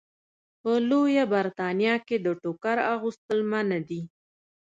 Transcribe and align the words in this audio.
په 0.61 0.71
لویه 0.89 1.23
برېتانیا 1.33 1.95
کې 2.07 2.17
د 2.25 2.27
ټوکر 2.41 2.77
اغوستل 2.93 3.39
منع 3.51 3.79
دي. 3.89 4.01